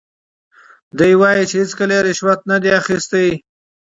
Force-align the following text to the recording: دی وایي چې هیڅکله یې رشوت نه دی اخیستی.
دی 0.97 1.13
وایي 1.19 1.43
چې 1.49 1.55
هیڅکله 1.61 1.93
یې 1.97 2.01
رشوت 2.07 2.39
نه 2.49 2.57
دی 2.63 2.69
اخیستی. 2.81 3.27